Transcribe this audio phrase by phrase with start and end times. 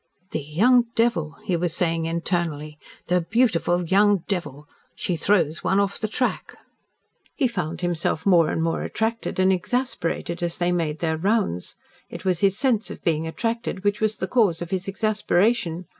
[0.31, 2.79] "The young devil," he was saying internally.
[3.05, 4.67] "The beautiful young devil!
[4.95, 6.57] She throws one off the track."
[7.35, 11.75] He found himself more and more attracted and exasperated as they made their rounds.
[12.09, 15.85] It was his sense of being attracted which was the cause of his exasperation.